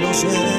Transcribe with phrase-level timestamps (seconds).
[0.00, 0.49] disensiones y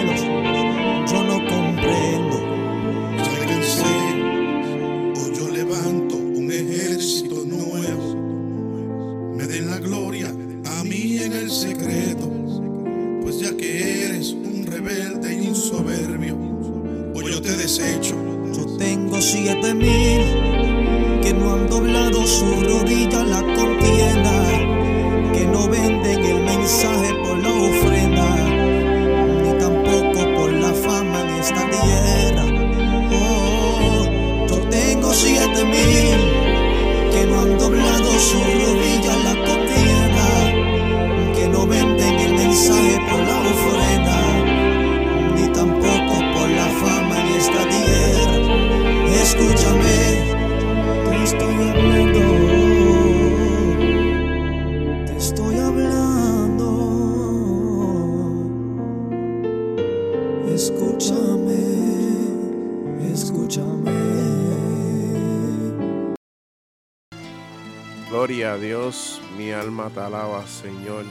[69.90, 71.06] te alaba, Señor.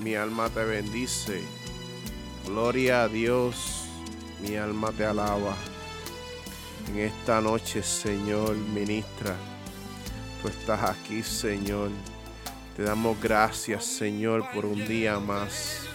[0.00, 1.42] Mi alma te bendice.
[2.46, 3.86] Gloria a Dios,
[4.40, 5.54] mi alma te alaba.
[6.88, 9.34] En esta noche, Señor, ministra.
[10.42, 11.90] Tú estás aquí, Señor.
[12.76, 15.86] Te damos gracias, Señor, por un día más.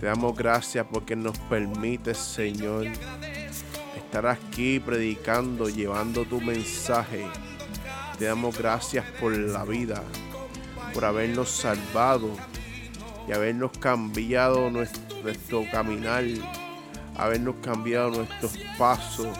[0.00, 2.86] Te damos gracias porque nos permite, Señor,
[3.96, 7.26] estar aquí predicando, llevando tu mensaje.
[8.18, 10.02] Te damos gracias por la vida,
[10.94, 12.30] por habernos salvado
[13.28, 16.24] y habernos cambiado nuestro, caminar,
[17.16, 19.36] habernos cambiado nuestros pasos.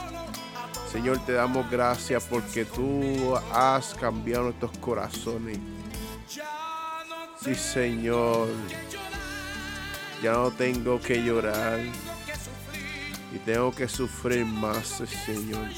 [0.90, 5.58] Señor, te damos gracias porque tú has cambiado nuestros corazones.
[7.40, 8.48] Sí, Señor.
[10.22, 11.80] Ya no tengo que llorar
[13.34, 15.68] y tengo que sufrir más, Señor.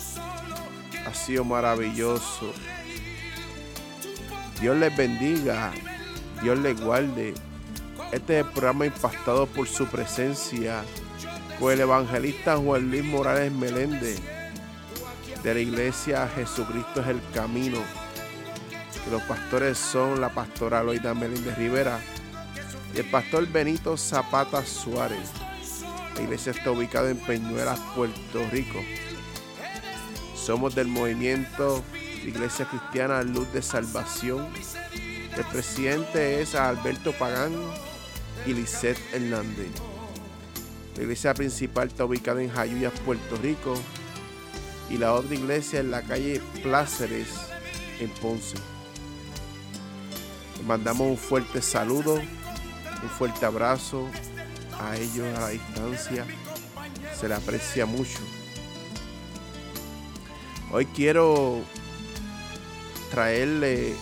[1.06, 2.52] Ha sido maravilloso.
[4.60, 5.72] Dios les bendiga.
[6.42, 7.34] Dios les guarde.
[8.12, 10.82] Este es el programa impactado por su presencia.
[11.60, 14.20] Con el evangelista Juan Luis Morales Meléndez.
[15.42, 17.78] De la iglesia Jesucristo es el camino.
[19.04, 22.00] Que los pastores son la pastora Loida Meléndez Rivera
[22.94, 25.30] y el pastor Benito Zapata Suárez.
[26.14, 28.78] La iglesia está ubicada en Peñuelas, Puerto Rico.
[30.34, 31.84] Somos del movimiento
[32.26, 34.48] Iglesia Cristiana Luz de Salvación.
[35.36, 37.52] El presidente es Alberto Pagán
[38.44, 39.70] y Lisette Hernández.
[40.96, 43.74] La iglesia principal está ubicada en Jayuyas, Puerto Rico.
[44.90, 47.28] Y la otra iglesia en la calle Pláceres,
[48.00, 48.56] en Ponce.
[50.56, 54.08] Les mandamos un fuerte saludo, un fuerte abrazo
[54.80, 56.26] a ellos a la distancia.
[57.18, 58.18] Se le aprecia mucho.
[60.72, 61.62] Hoy quiero
[63.10, 63.94] traerle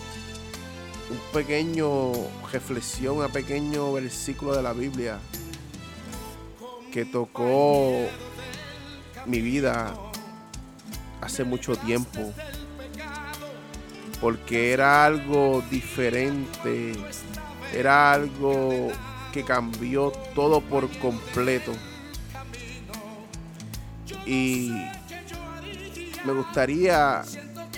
[1.10, 2.12] un pequeño
[2.52, 5.18] reflexión, un pequeño versículo de la Biblia
[6.92, 8.06] que tocó
[9.26, 9.94] mi vida
[11.20, 12.32] hace mucho tiempo.
[14.20, 16.92] Porque era algo diferente,
[17.74, 18.88] era algo
[19.32, 21.72] que cambió todo por completo.
[24.24, 24.70] Y
[26.24, 27.22] me gustaría,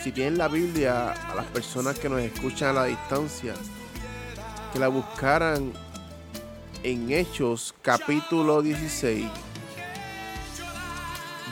[0.06, 3.54] si tienen la Biblia, a las personas que nos escuchan a la distancia,
[4.72, 5.72] que la buscaran
[6.84, 9.26] en Hechos capítulo 16,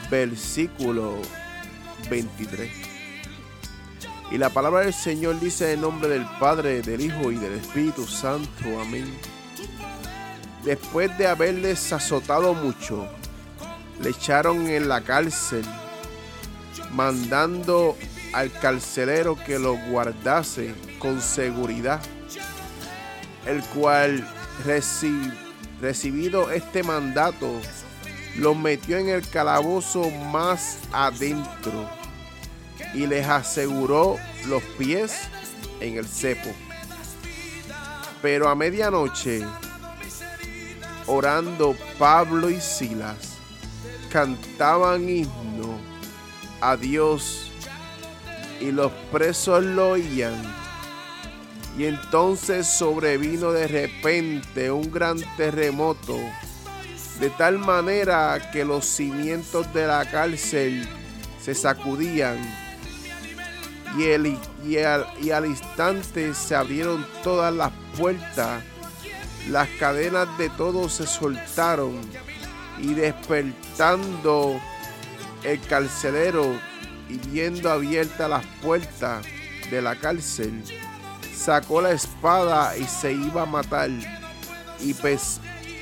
[0.08, 1.16] versículo
[2.08, 2.70] 23.
[4.30, 8.06] Y la palabra del Señor dice en nombre del Padre, del Hijo y del Espíritu
[8.06, 8.80] Santo.
[8.80, 9.18] Amén.
[10.64, 13.04] después de haberles azotado mucho,
[14.00, 15.64] le echaron en la cárcel,
[16.92, 17.96] mandando
[18.34, 22.00] al carcelero que lo guardase con seguridad,
[23.46, 24.26] el cual
[25.80, 27.60] recibido este mandato,
[28.36, 31.88] lo metió en el calabozo más adentro
[32.92, 34.16] y les aseguró
[34.46, 35.28] los pies
[35.80, 36.50] en el cepo.
[38.20, 39.44] Pero a medianoche,
[41.06, 43.36] orando Pablo y Silas,
[44.10, 45.78] cantaban himno
[46.60, 47.52] a Dios
[48.60, 50.34] y los presos lo oían.
[51.76, 56.16] Y entonces sobrevino de repente un gran terremoto,
[57.18, 60.88] de tal manera que los cimientos de la cárcel
[61.40, 62.38] se sacudían
[63.98, 68.62] y, el, y, al, y al instante se abrieron todas las puertas,
[69.50, 72.00] las cadenas de todos se soltaron
[72.78, 74.60] y despertando
[75.44, 76.58] el carcelero
[77.08, 79.24] y viendo abiertas las puertas
[79.70, 80.62] de la cárcel,
[81.34, 83.90] sacó la espada y se iba a matar.
[84.80, 84.94] Y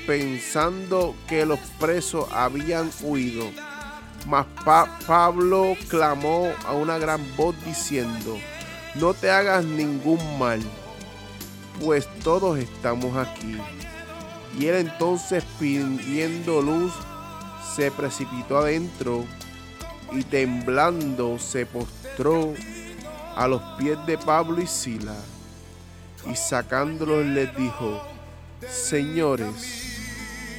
[0.06, 3.50] pensando que los presos habían huido,
[4.26, 4.46] mas
[5.06, 8.38] Pablo clamó a una gran voz diciendo,
[8.94, 10.60] no te hagas ningún mal,
[11.80, 13.58] pues todos estamos aquí.
[14.58, 16.92] Y él entonces pidiendo luz,
[17.74, 19.24] se precipitó adentro
[20.14, 22.54] y temblando se postró
[23.36, 25.16] a los pies de Pablo y Sila
[26.30, 28.00] y sacándolos les dijo,
[28.68, 29.96] señores,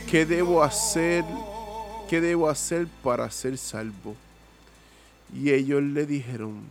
[0.10, 1.24] ¿qué debo hacer
[2.14, 4.16] ¿qué debo hacer para ser salvo?
[5.34, 6.62] Y ellos le dijeron,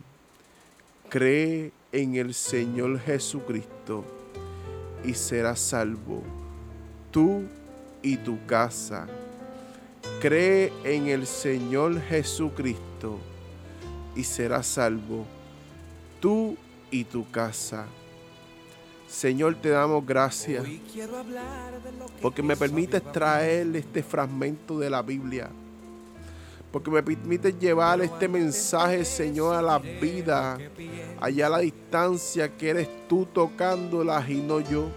[1.09, 4.05] cree en el Señor Jesucristo
[5.03, 6.23] y serás salvo,
[7.11, 7.43] tú
[8.01, 9.05] y tu casa.
[10.23, 13.19] Cree en el Señor Jesucristo
[14.15, 15.25] y serás salvo,
[16.21, 16.55] tú
[16.89, 17.87] y tu casa.
[19.05, 20.65] Señor, te damos gracias
[22.21, 25.49] porque me permites traer este fragmento de la Biblia.
[26.71, 30.57] Porque me permites llevar este mensaje, Señor, a la vida,
[31.19, 34.87] allá a la distancia que eres tú tocándolas y no yo.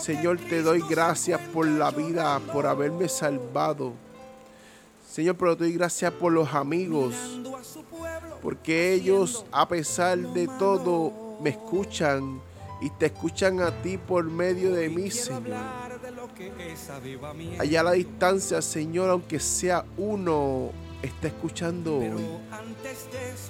[0.00, 3.92] Señor, te doy gracias por la vida, por haberme salvado.
[5.10, 7.14] Señor, pero te doy gracias por los amigos,
[8.42, 12.40] porque ellos, a pesar de todo, me escuchan
[12.80, 15.56] y te escuchan a ti por medio de mí, Señor.
[17.58, 20.70] Allá a la distancia, Señor, aunque sea uno,
[21.02, 22.26] está escuchando hoy.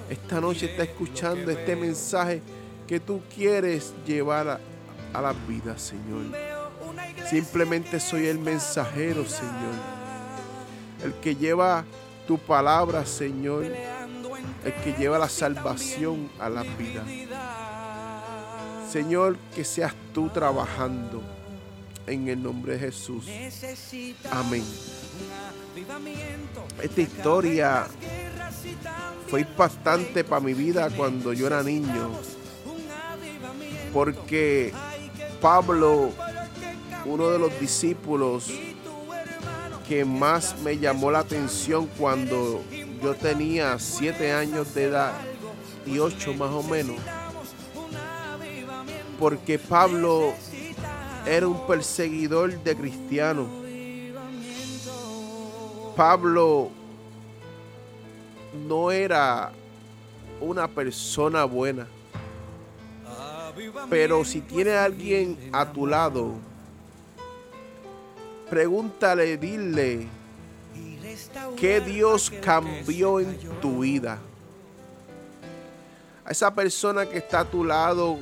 [0.09, 2.41] Esta noche está escuchando este mensaje
[2.87, 4.61] que tú quieres llevar a,
[5.16, 6.24] a la vida, Señor.
[7.28, 9.75] Simplemente soy el mensajero, Señor.
[11.02, 11.85] El que lleva
[12.26, 13.64] tu palabra, Señor.
[13.64, 17.04] El que lleva la salvación a la vida.
[18.90, 21.23] Señor, que seas tú trabajando
[22.06, 23.26] en el nombre de Jesús.
[24.30, 24.64] Amén.
[26.82, 27.87] Esta historia
[29.28, 32.11] fue impactante para mi vida cuando yo era niño.
[33.92, 34.73] Porque
[35.40, 36.11] Pablo,
[37.05, 38.50] uno de los discípulos
[39.88, 42.62] que más me llamó la atención cuando
[43.02, 45.12] yo tenía siete años de edad
[45.87, 46.97] y ocho más o menos,
[49.19, 50.33] porque Pablo
[51.26, 53.47] era un perseguidor de cristianos.
[55.95, 56.71] Pablo
[58.69, 59.52] no era
[60.40, 61.87] una persona buena.
[63.88, 66.34] Pero si tiene a alguien a tu lado,
[68.50, 70.06] pregúntale, dile,
[71.56, 74.18] ¿qué Dios cambió en tu vida?
[76.25, 78.18] A esa persona que está a tu lado,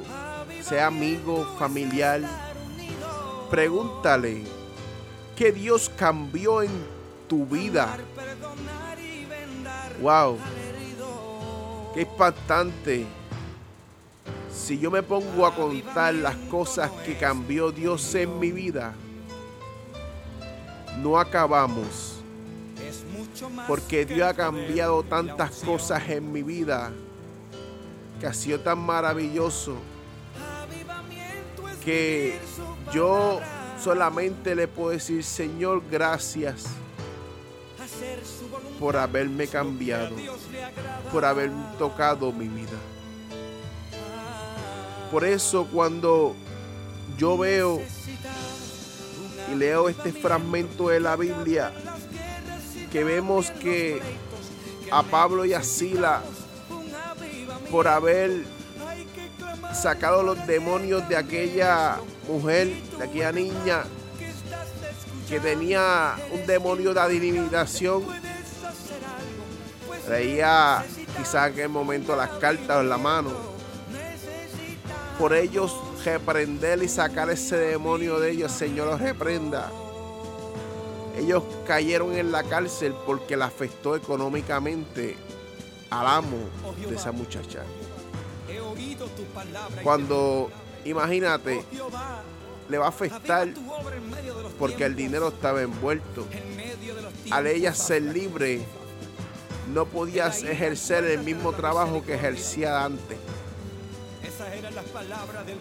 [0.60, 2.20] sea amigo, familiar,
[3.50, 4.42] pregúntale
[5.36, 6.70] qué Dios cambió en
[7.28, 7.96] tu vida.
[10.00, 10.38] Wow,
[11.94, 13.06] qué impactante.
[14.54, 18.94] Si yo me pongo a contar las cosas que cambió Dios en mi vida,
[21.02, 22.22] no acabamos.
[23.66, 26.92] Porque Dios ha cambiado tantas cosas en mi vida
[28.20, 29.76] que ha sido tan maravilloso
[31.84, 32.38] que
[32.92, 33.40] yo
[33.78, 36.66] solamente le puedo decir, Señor, gracias
[38.80, 40.16] por haberme cambiado,
[41.12, 42.93] por haber tocado mi vida.
[45.14, 46.34] Por eso cuando
[47.16, 47.80] yo veo
[49.48, 51.70] y leo este fragmento de la Biblia,
[52.90, 54.02] que vemos que
[54.90, 56.20] a Pablo y a Sila,
[57.70, 58.44] por haber
[59.72, 63.84] sacado los demonios de aquella mujer, de aquella niña
[65.28, 68.02] que tenía un demonio de adivinación,
[70.06, 70.84] traía
[71.16, 73.53] quizá en aquel momento las cartas en la mano.
[75.18, 79.70] Por ellos reprender y sacar ese demonio de ellos, Señor los reprenda.
[81.16, 85.16] Ellos cayeron en la cárcel porque la afectó económicamente
[85.90, 86.38] al amo
[86.88, 87.62] de esa muchacha.
[89.84, 90.50] Cuando,
[90.84, 91.64] imagínate,
[92.68, 93.48] le va a afectar
[94.58, 96.26] porque el dinero estaba envuelto.
[97.30, 98.64] Al ella ser libre,
[99.72, 103.18] no podías ejercer el mismo trabajo que ejercía antes.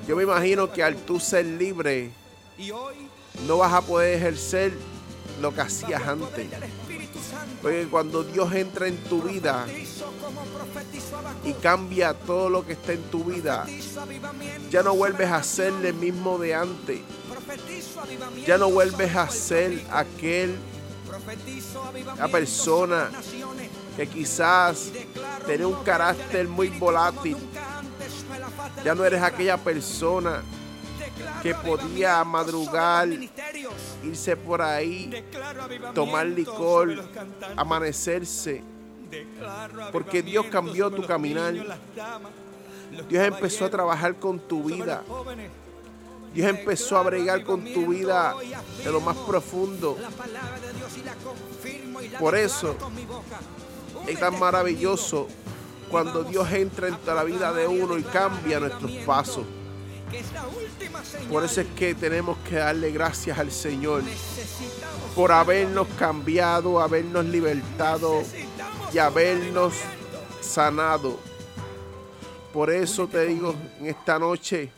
[0.08, 2.12] Yo me imagino que al tú ser libre,
[3.48, 4.74] no vas a poder ejercer
[5.42, 6.48] lo que hacías antes.
[7.62, 9.66] Porque cuando Dios entra en tu vida
[11.44, 13.66] y cambia todo lo que está en tu vida,
[14.70, 17.00] ya no vuelves a ser el mismo de antes.
[18.46, 20.56] Ya no vuelves a ser aquel,
[22.18, 23.12] la persona
[23.96, 24.92] que quizás
[25.46, 27.38] tenía un carácter muy volátil.
[28.84, 30.42] Ya no eres aquella persona
[31.42, 33.10] que podía madrugar,
[34.04, 35.24] irse por ahí,
[35.94, 37.04] tomar licor,
[37.56, 38.64] amanecerse.
[39.92, 41.54] Porque Dios cambió tu caminar.
[43.10, 45.04] Dios empezó a trabajar con tu vida.
[46.34, 48.36] Dios empezó a bregar con tu vida
[48.84, 49.98] de lo más profundo.
[52.20, 52.76] Por eso
[54.08, 55.28] es tan maravilloso
[55.94, 59.46] cuando Dios entra en la vida de uno y cambia nuestros pasos.
[61.30, 64.02] Por eso es que tenemos que darle gracias al Señor
[65.16, 68.24] por habernos cambiado, habernos libertado
[68.92, 69.76] y habernos
[70.42, 71.20] sanado.
[72.52, 74.72] Por eso te digo en esta noche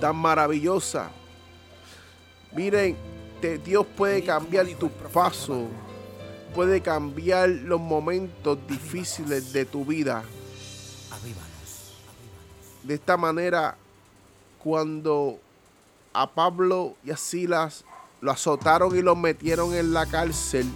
[0.00, 1.10] tan maravillosa.
[2.52, 2.96] Miren,
[3.64, 5.66] Dios puede cambiar tu paso,
[6.54, 10.24] puede cambiar los momentos difíciles de tu vida.
[12.82, 13.76] De esta manera,
[14.62, 15.38] cuando
[16.12, 17.84] a Pablo y a Silas
[18.20, 20.66] lo azotaron y lo metieron en la cárcel,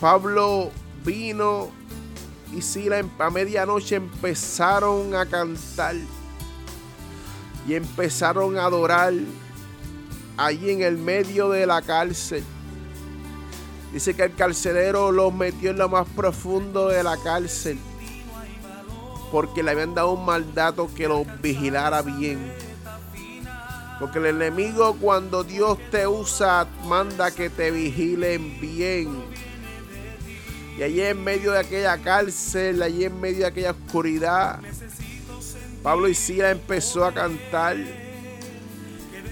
[0.00, 0.70] Pablo
[1.04, 1.70] vino
[2.54, 5.96] y Silas a medianoche empezaron a cantar
[7.66, 9.12] y empezaron a adorar
[10.38, 12.44] allí en el medio de la cárcel.
[13.92, 17.78] Dice que el carcelero los metió en lo más profundo de la cárcel
[19.30, 22.52] porque le habían dado un mandato que los vigilara bien.
[24.00, 29.24] Porque el enemigo cuando Dios te usa manda que te vigilen bien.
[30.78, 34.60] Y allí en medio de aquella cárcel, allí en medio de aquella oscuridad,
[35.82, 37.76] Pablo y Sila empezó a cantar.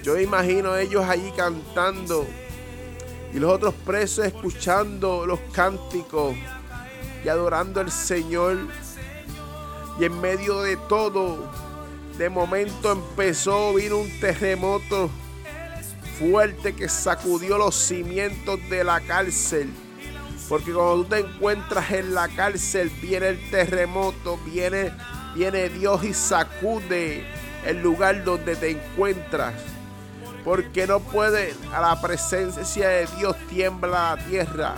[0.02, 2.26] Yo imagino a ellos allí cantando
[3.37, 6.35] y los otros presos escuchando los cánticos
[7.23, 8.57] y adorando al Señor.
[10.00, 11.52] Y en medio de todo,
[12.16, 15.11] de momento empezó, vino un terremoto
[16.19, 19.71] fuerte que sacudió los cimientos de la cárcel.
[20.49, 24.93] Porque cuando tú te encuentras en la cárcel, viene el terremoto, viene,
[25.35, 27.26] viene Dios y sacude
[27.66, 29.75] el lugar donde te encuentras.
[30.47, 34.76] Porque no puede, a la presencia de Dios tiembla la tierra.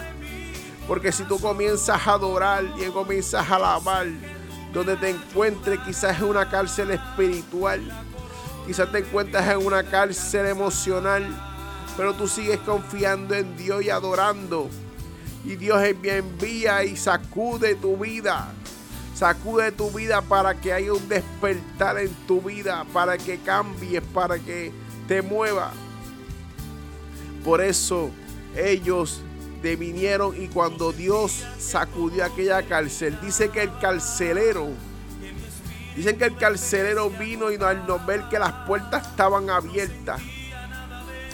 [0.86, 4.06] Porque si tú comienzas a adorar y comienzas a alabar,
[4.72, 7.82] donde te encuentres, quizás en una cárcel espiritual,
[8.66, 11.26] quizás te encuentras en una cárcel emocional,
[11.98, 14.70] pero tú sigues confiando en Dios y adorando.
[15.44, 18.48] Y Dios envía y sacude tu vida.
[19.14, 24.38] Sacude tu vida para que haya un despertar en tu vida, para que cambies, para
[24.38, 24.72] que
[25.08, 25.72] te mueva.
[27.42, 28.10] Por eso
[28.54, 29.22] ellos
[29.62, 34.68] de vinieron y cuando Dios sacudió aquella cárcel, dice que el carcelero,
[35.96, 40.20] dicen que el carcelero vino y al ver que las puertas estaban abiertas,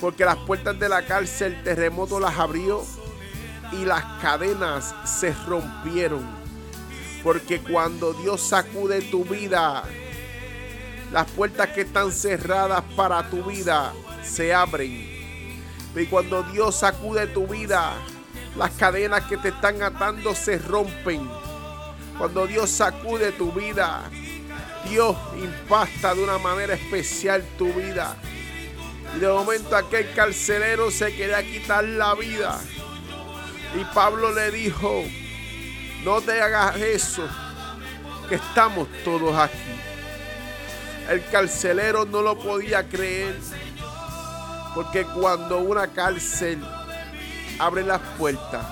[0.00, 2.83] porque las puertas de la cárcel, el terremoto las abrió
[3.73, 6.25] y las cadenas se rompieron.
[7.23, 9.83] Porque cuando Dios sacude tu vida,
[11.14, 13.92] las puertas que están cerradas para tu vida
[14.25, 15.09] se abren.
[15.94, 17.92] Y cuando Dios sacude tu vida,
[18.56, 21.30] las cadenas que te están atando se rompen.
[22.18, 24.11] Cuando Dios sacude tu vida,
[24.88, 28.16] Dios impacta de una manera especial tu vida.
[29.16, 32.61] Y de momento aquel carcelero se quería quitar la vida.
[33.80, 35.04] Y Pablo le dijo,
[36.02, 37.23] no te hagas eso,
[38.28, 39.93] que estamos todos aquí.
[41.08, 43.38] El carcelero no lo podía creer,
[44.75, 46.64] porque cuando una cárcel
[47.58, 48.64] abre las puertas,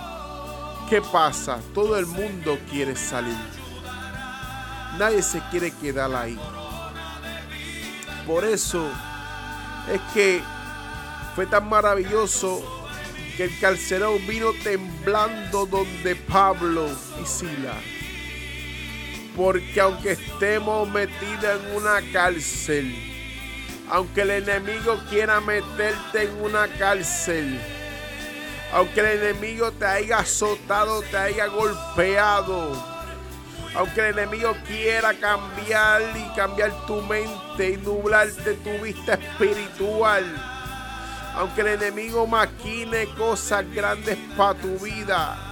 [0.89, 1.61] ¿qué pasa?
[1.75, 3.37] Todo el mundo quiere salir.
[4.99, 6.39] Nadie se quiere quedar ahí.
[8.27, 8.89] Por eso
[9.93, 10.43] es que
[11.35, 12.63] fue tan maravilloso
[13.37, 16.89] que el carcelero vino temblando donde Pablo
[17.23, 17.75] y Sila.
[19.37, 22.95] Porque aunque estemos metidos en una cárcel,
[23.91, 27.59] aunque el enemigo quiera meterte en una cárcel,
[28.73, 32.73] aunque el enemigo te haya azotado, te haya golpeado,
[33.75, 40.25] aunque el enemigo quiera cambiar y cambiar tu mente y nublarte tu vista espiritual,
[41.35, 45.52] aunque el enemigo maquine cosas grandes para tu vida,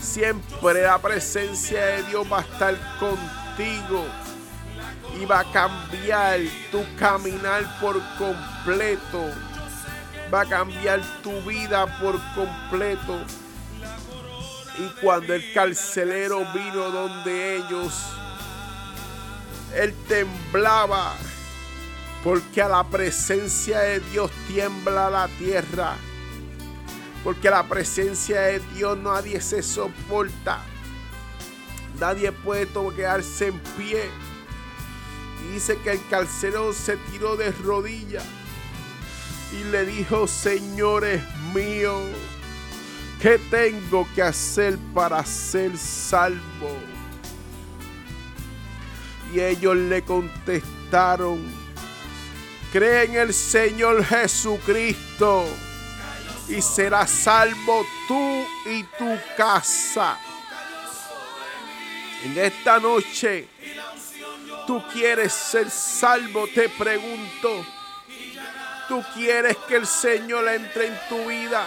[0.00, 4.04] siempre la presencia de Dios va a estar contigo
[5.20, 6.40] y va a cambiar
[6.70, 9.30] tu caminar por completo
[10.32, 13.18] va a cambiar tu vida por completo.
[14.78, 17.92] Y cuando el carcelero vino donde ellos,
[19.74, 21.14] él temblaba,
[22.22, 25.96] porque a la presencia de Dios tiembla la tierra.
[27.22, 30.60] Porque la presencia de Dios nadie se soporta.
[31.98, 34.08] Nadie puede quedarse en pie.
[35.42, 38.24] Y dice que el carcelero se tiró de rodillas
[39.52, 42.02] y le dijo, señores míos,
[43.20, 46.76] ¿qué tengo que hacer para ser salvo?
[49.34, 51.40] Y ellos le contestaron,
[52.72, 55.46] cree en el Señor Jesucristo
[56.50, 60.18] y serás salvo tú y tu casa.
[62.24, 63.48] En esta noche,
[64.66, 67.64] tú quieres ser salvo, te pregunto
[68.90, 71.64] tú quieres que el Señor entre en tu vida.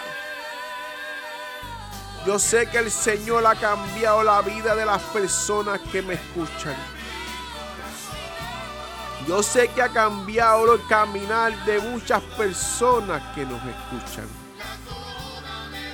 [2.25, 6.75] Yo sé que el Señor ha cambiado la vida de las personas que me escuchan.
[9.25, 14.42] Yo sé que ha cambiado el caminar de muchas personas que nos escuchan.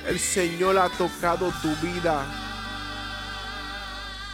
[0.06, 2.24] El Señor ha tocado tu vida.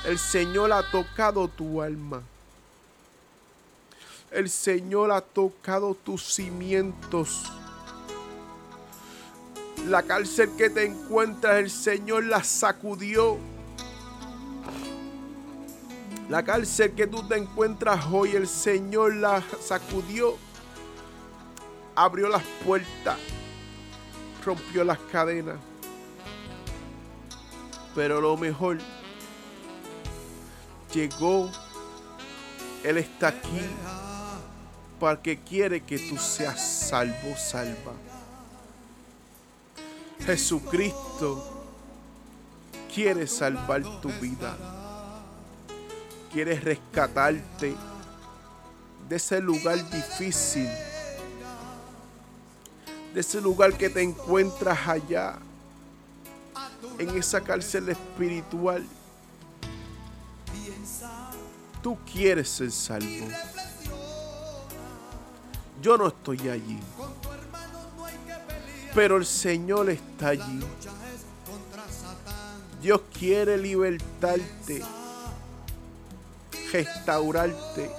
[0.04, 2.22] El Señor ha tocado tu alma.
[4.30, 7.50] El Señor ha tocado tus cimientos.
[9.88, 13.38] La cárcel que te encuentras, el Señor la sacudió.
[16.28, 20.36] La cárcel que tú te encuentras hoy, el Señor la sacudió.
[21.94, 23.16] Abrió las puertas.
[24.46, 25.56] Rompió las cadenas.
[27.96, 28.78] Pero lo mejor,
[30.94, 31.50] llegó.
[32.84, 33.60] Él está aquí
[35.00, 37.92] porque quiere que tú seas salvo, salva.
[40.24, 41.66] Jesucristo
[42.94, 44.56] quiere salvar tu vida.
[46.32, 47.74] Quiere rescatarte
[49.08, 50.68] de ese lugar difícil.
[53.16, 55.38] De ese lugar que te encuentras allá.
[56.98, 58.86] En esa cárcel espiritual.
[61.82, 63.26] Tú quieres ser salvo.
[65.80, 66.78] Yo no estoy allí.
[68.94, 70.60] Pero el Señor está allí.
[72.82, 74.82] Dios quiere libertarte,
[76.70, 77.90] restaurarte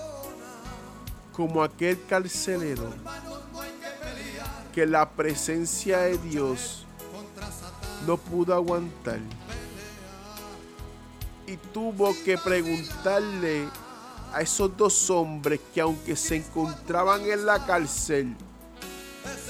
[1.33, 2.93] como aquel carcelero
[4.77, 6.85] que la presencia de Dios
[8.05, 9.17] no pudo aguantar
[11.47, 13.67] y tuvo que preguntarle
[14.31, 18.35] a esos dos hombres que aunque se encontraban en la cárcel,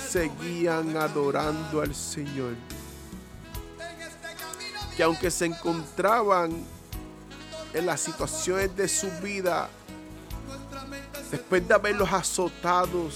[0.10, 2.56] seguían adorando al Señor.
[4.96, 6.56] Que aunque se encontraban
[7.74, 9.68] en las situaciones de su vida,
[11.30, 13.10] después de haberlos azotado,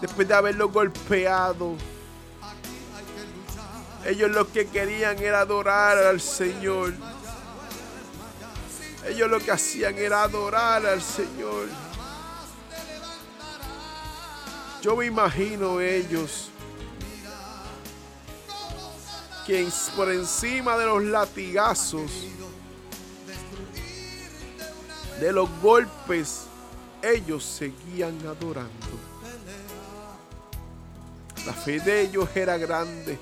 [0.00, 1.76] después de haberlos golpeado,
[4.04, 6.94] ellos lo que querían era adorar al Señor.
[9.06, 11.68] Ellos lo que hacían era adorar al Señor.
[14.82, 16.48] Yo me imagino ellos
[19.46, 22.10] que por encima de los latigazos,
[25.20, 26.46] de los golpes
[27.02, 28.70] ellos seguían adorando.
[31.46, 33.18] La fe de ellos era grande.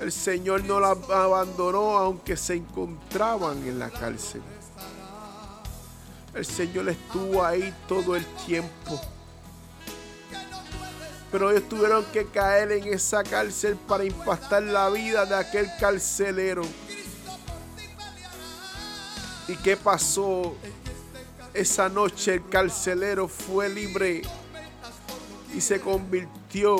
[0.00, 4.42] El Señor no la abandonó aunque se encontraban en la cárcel.
[6.34, 9.00] El Señor estuvo ahí todo el tiempo.
[11.32, 16.62] Pero ellos tuvieron que caer en esa cárcel para impactar la vida de aquel carcelero.
[19.48, 20.54] ¿Y qué pasó?
[21.52, 24.22] Esa noche el carcelero fue libre
[25.54, 26.76] y se convirtió.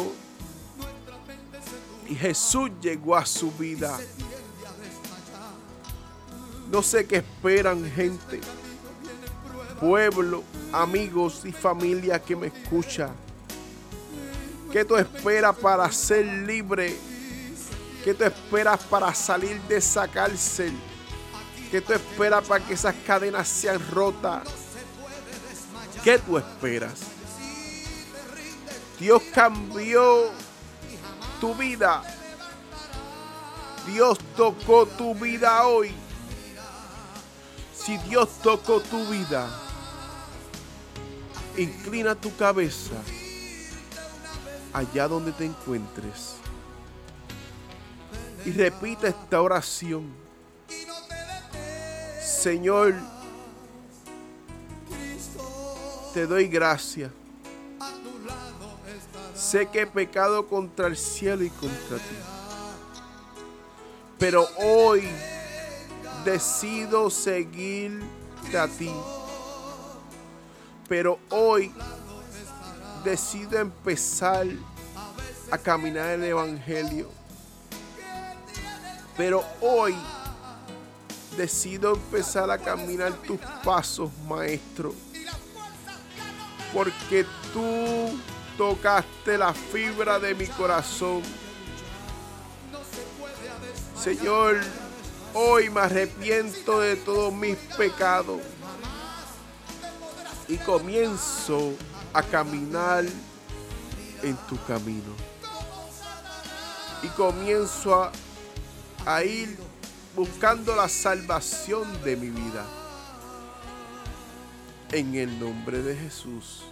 [2.08, 3.98] Y Jesús llegó a su vida.
[6.70, 8.40] No sé qué esperan gente,
[9.80, 13.10] pueblo, amigos y familia que me escucha.
[14.70, 16.94] ¿Qué tú esperas para ser libre?
[18.04, 20.72] ¿Qué tú esperas para salir de esa cárcel?
[21.70, 24.46] ¿Qué tú esperas para que esas cadenas sean rotas?
[26.04, 27.07] ¿Qué tú esperas?
[28.98, 30.30] Dios cambió
[31.40, 32.02] tu vida.
[33.86, 35.94] Dios tocó tu vida hoy.
[37.72, 39.48] Si Dios tocó tu vida,
[41.56, 42.94] inclina tu cabeza
[44.72, 46.34] allá donde te encuentres
[48.44, 50.12] y repita esta oración.
[52.20, 52.94] Señor,
[56.12, 57.10] te doy gracias
[59.34, 62.16] Sé que he pecado contra el cielo y contra ti.
[64.18, 65.08] Pero hoy
[66.24, 68.90] decido seguirte a ti.
[70.88, 71.72] Pero hoy
[73.04, 74.46] decido empezar
[75.50, 77.08] a caminar el Evangelio.
[79.16, 79.94] Pero hoy
[81.36, 84.94] decido empezar a caminar tus pasos, maestro.
[86.72, 88.18] Porque tú
[88.56, 91.22] tocaste la fibra de mi corazón.
[93.96, 94.60] Señor,
[95.34, 98.40] hoy me arrepiento de todos mis pecados
[100.48, 101.74] y comienzo
[102.12, 103.04] a caminar
[104.22, 105.12] en tu camino.
[107.02, 108.12] Y comienzo a,
[109.06, 109.56] a ir
[110.16, 112.64] buscando la salvación de mi vida.
[114.90, 116.64] En el nombre de Jesús.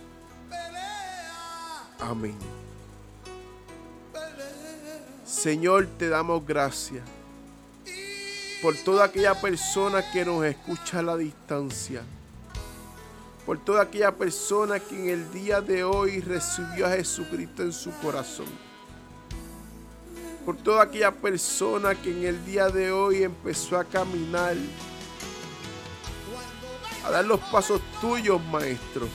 [1.98, 2.36] Amén.
[5.24, 7.02] Señor, te damos gracias
[8.62, 12.02] por toda aquella persona que nos escucha a la distancia.
[13.44, 17.92] Por toda aquella persona que en el día de hoy recibió a Jesucristo en su
[17.98, 18.46] corazón.
[20.44, 24.56] Por toda aquella persona que en el día de hoy empezó a caminar.
[27.04, 29.08] A dar los pasos tuyos, maestro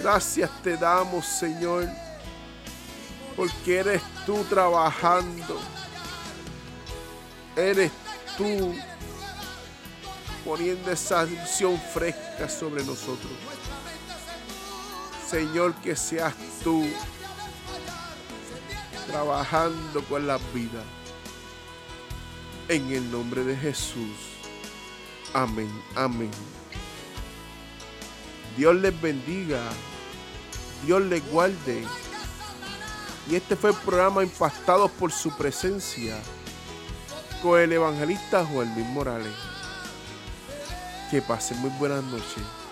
[0.00, 1.88] Gracias te damos, Señor,
[3.34, 5.58] porque eres tú trabajando.
[7.56, 7.90] Eres
[8.36, 8.74] tú
[10.44, 13.32] poniendo esa visión fresca sobre nosotros.
[15.28, 16.86] Señor, que seas tú
[19.08, 20.84] trabajando con las vidas.
[22.68, 24.16] En el nombre de Jesús.
[25.32, 26.30] Amén, amén.
[28.56, 29.60] Dios les bendiga.
[30.84, 31.84] Dios les guarde.
[33.28, 36.16] Y este fue el programa Impactados por su presencia
[37.42, 39.32] con el evangelista Joel Luis Morales.
[41.10, 42.65] Que pasen muy buenas noches.